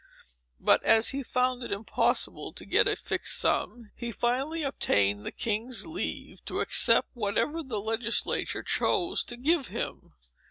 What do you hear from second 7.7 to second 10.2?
legislature chose to give him.